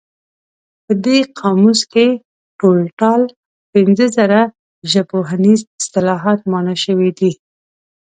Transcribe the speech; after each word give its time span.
په 0.85 0.93
دې 1.05 1.17
قاموس 1.39 1.81
کې 1.93 2.07
ټول 2.59 2.77
ټال 2.99 3.21
پنځه 3.73 4.05
زره 4.17 4.39
ژبپوهنیز 4.91 5.59
اصطلاحات 5.79 6.39
مانا 6.51 6.75
شوي 6.83 7.11
دي. 7.19 7.31